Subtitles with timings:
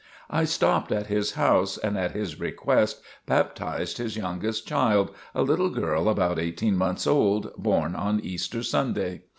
[0.31, 5.69] I stopped at his house and at his request baptized his youngest child, a little
[5.69, 9.21] girl about eighteen months old, born on Easter Sunday.